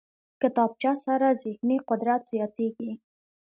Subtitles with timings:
[0.41, 2.91] کتابچه سره ذهني قدرت زیاتېږي